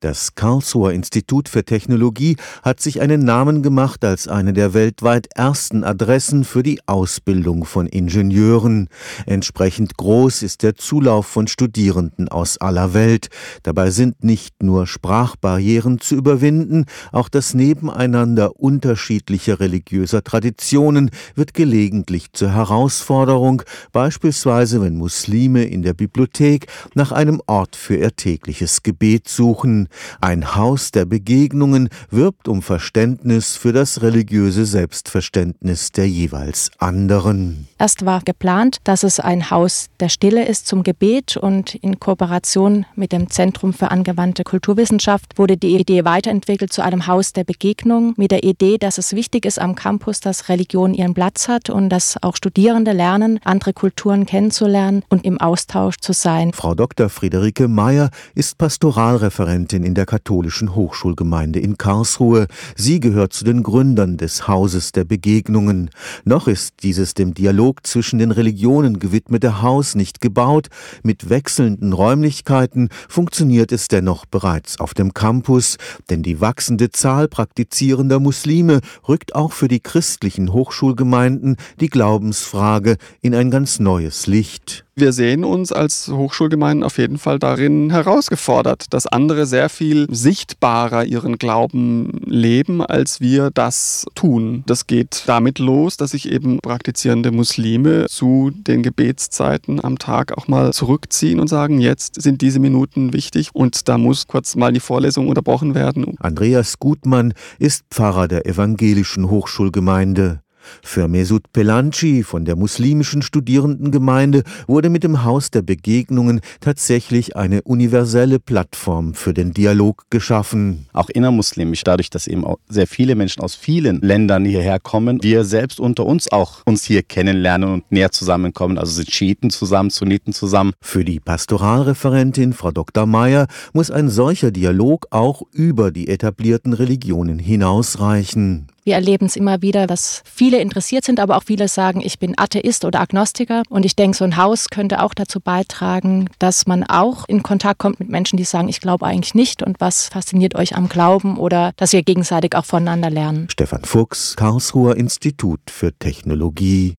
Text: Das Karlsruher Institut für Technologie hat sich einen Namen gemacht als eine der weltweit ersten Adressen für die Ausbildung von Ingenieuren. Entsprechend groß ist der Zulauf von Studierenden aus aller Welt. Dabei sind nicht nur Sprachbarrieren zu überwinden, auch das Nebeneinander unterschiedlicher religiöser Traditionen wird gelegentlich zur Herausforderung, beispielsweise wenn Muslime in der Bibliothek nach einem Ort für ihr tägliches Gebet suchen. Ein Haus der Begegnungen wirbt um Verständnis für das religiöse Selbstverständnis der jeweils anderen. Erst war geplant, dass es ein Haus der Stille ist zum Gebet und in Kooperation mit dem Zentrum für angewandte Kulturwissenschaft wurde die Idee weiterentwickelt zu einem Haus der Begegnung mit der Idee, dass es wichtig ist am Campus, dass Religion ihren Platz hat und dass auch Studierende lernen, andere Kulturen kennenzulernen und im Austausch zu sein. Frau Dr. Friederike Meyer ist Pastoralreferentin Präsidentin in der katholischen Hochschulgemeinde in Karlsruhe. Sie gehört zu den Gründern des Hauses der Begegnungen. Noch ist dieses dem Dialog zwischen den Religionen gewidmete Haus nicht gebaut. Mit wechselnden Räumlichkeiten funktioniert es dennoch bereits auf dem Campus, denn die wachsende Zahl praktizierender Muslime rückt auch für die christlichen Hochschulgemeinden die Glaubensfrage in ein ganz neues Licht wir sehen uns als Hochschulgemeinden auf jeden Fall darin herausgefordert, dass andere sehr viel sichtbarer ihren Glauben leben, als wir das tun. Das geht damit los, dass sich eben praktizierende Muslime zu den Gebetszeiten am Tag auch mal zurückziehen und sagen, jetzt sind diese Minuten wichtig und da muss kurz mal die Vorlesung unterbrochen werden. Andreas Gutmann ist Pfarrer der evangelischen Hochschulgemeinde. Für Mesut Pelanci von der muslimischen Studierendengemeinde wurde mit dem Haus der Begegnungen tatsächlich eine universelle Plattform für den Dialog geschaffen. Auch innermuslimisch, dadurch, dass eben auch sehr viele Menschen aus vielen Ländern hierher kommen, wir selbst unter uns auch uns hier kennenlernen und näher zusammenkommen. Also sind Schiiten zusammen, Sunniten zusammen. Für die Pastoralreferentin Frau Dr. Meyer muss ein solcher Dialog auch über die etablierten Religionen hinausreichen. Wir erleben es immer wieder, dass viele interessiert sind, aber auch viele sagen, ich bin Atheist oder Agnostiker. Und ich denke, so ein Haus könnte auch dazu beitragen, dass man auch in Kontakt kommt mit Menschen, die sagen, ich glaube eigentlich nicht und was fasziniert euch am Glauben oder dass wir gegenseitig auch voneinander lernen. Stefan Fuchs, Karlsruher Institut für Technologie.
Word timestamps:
Das 0.00 0.34
Karlsruher 0.34 0.94
Institut 0.94 1.50
für 1.50 1.62
Technologie 1.62 2.36
hat 2.62 2.80
sich 2.80 3.02
einen 3.02 3.22
Namen 3.22 3.62
gemacht 3.62 4.02
als 4.02 4.28
eine 4.28 4.54
der 4.54 4.72
weltweit 4.72 5.28
ersten 5.34 5.84
Adressen 5.84 6.44
für 6.44 6.62
die 6.62 6.80
Ausbildung 6.86 7.66
von 7.66 7.86
Ingenieuren. 7.86 8.88
Entsprechend 9.26 9.98
groß 9.98 10.42
ist 10.42 10.62
der 10.62 10.74
Zulauf 10.76 11.26
von 11.26 11.48
Studierenden 11.48 12.28
aus 12.28 12.56
aller 12.56 12.94
Welt. 12.94 13.28
Dabei 13.62 13.90
sind 13.90 14.24
nicht 14.24 14.62
nur 14.62 14.86
Sprachbarrieren 14.86 16.00
zu 16.00 16.14
überwinden, 16.14 16.86
auch 17.12 17.28
das 17.28 17.52
Nebeneinander 17.52 18.58
unterschiedlicher 18.58 19.60
religiöser 19.60 20.24
Traditionen 20.24 21.10
wird 21.34 21.52
gelegentlich 21.52 22.32
zur 22.32 22.54
Herausforderung, 22.54 23.64
beispielsweise 23.92 24.80
wenn 24.80 24.96
Muslime 24.96 25.64
in 25.64 25.82
der 25.82 25.92
Bibliothek 25.92 26.68
nach 26.94 27.12
einem 27.12 27.42
Ort 27.46 27.76
für 27.76 27.96
ihr 27.96 28.16
tägliches 28.16 28.82
Gebet 28.82 29.28
suchen. 29.28 29.88
Ein 30.20 30.54
Haus 30.56 30.90
der 30.90 31.04
Begegnungen 31.04 31.88
wirbt 32.10 32.48
um 32.48 32.62
Verständnis 32.62 33.56
für 33.56 33.72
das 33.72 34.02
religiöse 34.02 34.66
Selbstverständnis 34.66 35.92
der 35.92 36.08
jeweils 36.08 36.70
anderen. 36.78 37.68
Erst 37.78 38.04
war 38.04 38.20
geplant, 38.22 38.78
dass 38.84 39.02
es 39.02 39.20
ein 39.20 39.50
Haus 39.50 39.86
der 40.00 40.08
Stille 40.08 40.46
ist 40.46 40.66
zum 40.66 40.82
Gebet 40.82 41.36
und 41.36 41.74
in 41.74 41.98
Kooperation 41.98 42.86
mit 42.94 43.12
dem 43.12 43.30
Zentrum 43.30 43.72
für 43.72 43.90
angewandte 43.90 44.44
Kulturwissenschaft 44.44 45.38
wurde 45.38 45.56
die 45.56 45.76
Idee 45.76 46.04
weiterentwickelt 46.04 46.72
zu 46.72 46.82
einem 46.82 47.06
Haus 47.06 47.32
der 47.32 47.44
Begegnung 47.44 48.14
mit 48.16 48.30
der 48.30 48.44
Idee, 48.44 48.78
dass 48.78 48.98
es 48.98 49.14
wichtig 49.14 49.46
ist 49.46 49.58
am 49.58 49.74
Campus, 49.74 50.20
dass 50.20 50.48
Religion 50.48 50.94
ihren 50.94 51.14
Platz 51.14 51.48
hat 51.48 51.70
und 51.70 51.88
dass 51.88 52.22
auch 52.22 52.36
Studierende 52.36 52.92
lernen, 52.92 53.40
andere 53.44 53.72
Kulturen 53.72 54.26
kennenzulernen 54.26 55.02
und 55.08 55.24
im 55.24 55.40
Austausch 55.40 55.96
zu 55.98 56.12
sein. 56.12 56.52
Frau 56.52 56.74
Dr. 56.74 57.08
Friederike 57.08 57.68
Meyer 57.68 58.10
ist 58.34 58.58
Pastoralreferentin 58.58 59.79
Präsidentin 59.80 59.84
in 59.84 59.94
der 59.94 60.06
katholischen 60.06 60.74
Hochschulgemeinde 60.74 61.60
in 61.60 61.76
Karlsruhe. 61.76 62.46
Sie 62.76 63.00
gehört 63.00 63.32
zu 63.32 63.44
den 63.44 63.62
Gründern 63.62 64.16
des 64.16 64.46
Hauses 64.46 64.92
der 64.92 65.04
Begegnungen. 65.04 65.90
Noch 66.24 66.48
ist 66.48 66.82
dieses 66.82 67.14
dem 67.14 67.34
Dialog 67.34 67.86
zwischen 67.86 68.18
den 68.18 68.30
Religionen 68.30 68.98
gewidmete 68.98 69.62
Haus 69.62 69.94
nicht 69.94 70.20
gebaut. 70.20 70.68
Mit 71.02 71.28
wechselnden 71.28 71.92
Räumlichkeiten 71.92 72.88
funktioniert 73.08 73.72
es 73.72 73.88
dennoch 73.88 74.26
bereits 74.26 74.78
auf 74.80 74.94
dem 74.94 75.12
Campus, 75.14 75.76
denn 76.08 76.22
die 76.22 76.40
wachsende 76.40 76.90
Zahl 76.90 77.28
praktizierender 77.28 78.20
Muslime 78.20 78.80
rückt 79.08 79.34
auch 79.34 79.52
für 79.52 79.68
die 79.68 79.80
christlichen 79.80 80.52
Hochschulgemeinden 80.52 81.56
die 81.80 81.88
Glaubensfrage 81.88 82.96
in 83.20 83.34
ein 83.34 83.50
ganz 83.50 83.80
neues 83.80 84.26
Licht 84.26 84.84
wir 85.00 85.12
sehen 85.12 85.44
uns 85.44 85.72
als 85.72 86.08
Hochschulgemeinden 86.08 86.84
auf 86.84 86.98
jeden 86.98 87.18
Fall 87.18 87.38
darin 87.38 87.90
herausgefordert, 87.90 88.92
dass 88.92 89.06
andere 89.06 89.46
sehr 89.46 89.68
viel 89.68 90.06
sichtbarer 90.10 91.04
ihren 91.04 91.38
Glauben 91.38 92.20
leben, 92.26 92.82
als 92.82 93.20
wir 93.20 93.50
das 93.50 94.06
tun. 94.14 94.62
Das 94.66 94.86
geht 94.86 95.24
damit 95.26 95.58
los, 95.58 95.96
dass 95.96 96.12
sich 96.12 96.30
eben 96.30 96.60
praktizierende 96.60 97.30
Muslime 97.30 98.06
zu 98.08 98.50
den 98.54 98.82
Gebetszeiten 98.82 99.82
am 99.82 99.98
Tag 99.98 100.36
auch 100.36 100.48
mal 100.48 100.72
zurückziehen 100.72 101.40
und 101.40 101.48
sagen, 101.48 101.80
jetzt 101.80 102.20
sind 102.20 102.42
diese 102.42 102.60
Minuten 102.60 103.12
wichtig 103.12 103.50
und 103.52 103.88
da 103.88 103.98
muss 103.98 104.26
kurz 104.26 104.56
mal 104.56 104.72
die 104.72 104.80
Vorlesung 104.80 105.28
unterbrochen 105.28 105.74
werden. 105.74 106.16
Andreas 106.20 106.78
Gutmann 106.78 107.34
ist 107.58 107.84
Pfarrer 107.90 108.28
der 108.28 108.46
evangelischen 108.46 109.30
Hochschulgemeinde. 109.30 110.42
Für 110.82 111.08
Mesut 111.08 111.52
Pelanci 111.52 112.22
von 112.22 112.44
der 112.44 112.56
muslimischen 112.56 113.22
Studierendengemeinde 113.22 114.42
wurde 114.66 114.90
mit 114.90 115.04
dem 115.04 115.24
Haus 115.24 115.50
der 115.50 115.62
Begegnungen 115.62 116.40
tatsächlich 116.60 117.36
eine 117.36 117.62
universelle 117.62 118.38
Plattform 118.38 119.14
für 119.14 119.34
den 119.34 119.52
Dialog 119.52 120.04
geschaffen. 120.10 120.86
Auch 120.92 121.08
innermuslimisch, 121.08 121.84
dadurch, 121.84 122.10
dass 122.10 122.26
eben 122.26 122.44
auch 122.44 122.58
sehr 122.68 122.86
viele 122.86 123.14
Menschen 123.14 123.42
aus 123.42 123.54
vielen 123.54 124.00
Ländern 124.00 124.44
hierher 124.44 124.80
kommen, 124.80 125.22
wir 125.22 125.44
selbst 125.44 125.80
unter 125.80 126.06
uns 126.06 126.30
auch 126.32 126.62
uns 126.66 126.84
hier 126.84 127.02
kennenlernen 127.02 127.74
und 127.74 127.92
näher 127.92 128.10
zusammenkommen. 128.12 128.78
Also 128.78 128.92
sind 128.92 129.10
Schiiten 129.10 129.50
zusammen, 129.50 129.90
Sunniten 129.90 130.32
zusammen. 130.32 130.72
Für 130.80 131.04
die 131.04 131.20
Pastoralreferentin 131.20 132.52
Frau 132.52 132.70
Dr. 132.70 133.06
Meyer 133.06 133.46
muss 133.72 133.90
ein 133.90 134.08
solcher 134.08 134.50
Dialog 134.50 135.06
auch 135.10 135.42
über 135.52 135.90
die 135.90 136.08
etablierten 136.08 136.72
Religionen 136.72 137.38
hinausreichen. 137.38 138.66
Wir 138.84 138.94
erleben 138.94 139.26
es 139.26 139.36
immer 139.36 139.62
wieder, 139.62 139.86
dass 139.86 140.22
viele 140.24 140.58
interessiert 140.58 141.04
sind, 141.04 141.20
aber 141.20 141.36
auch 141.36 141.42
viele 141.44 141.68
sagen, 141.68 142.00
ich 142.02 142.18
bin 142.18 142.34
Atheist 142.38 142.84
oder 142.84 143.00
Agnostiker. 143.00 143.62
Und 143.68 143.84
ich 143.84 143.94
denke, 143.94 144.16
so 144.16 144.24
ein 144.24 144.36
Haus 144.36 144.70
könnte 144.70 145.02
auch 145.02 145.14
dazu 145.14 145.40
beitragen, 145.40 146.28
dass 146.38 146.66
man 146.66 146.84
auch 146.84 147.28
in 147.28 147.42
Kontakt 147.42 147.78
kommt 147.78 148.00
mit 148.00 148.08
Menschen, 148.08 148.36
die 148.36 148.44
sagen, 148.44 148.68
ich 148.68 148.80
glaube 148.80 149.06
eigentlich 149.06 149.34
nicht 149.34 149.62
und 149.62 149.80
was 149.80 150.08
fasziniert 150.08 150.54
euch 150.54 150.76
am 150.76 150.88
Glauben 150.88 151.38
oder 151.38 151.72
dass 151.76 151.92
wir 151.92 152.02
gegenseitig 152.02 152.56
auch 152.56 152.64
voneinander 152.64 153.10
lernen. 153.10 153.48
Stefan 153.50 153.84
Fuchs, 153.84 154.34
Karlsruher 154.36 154.96
Institut 154.96 155.60
für 155.68 155.92
Technologie. 155.98 156.88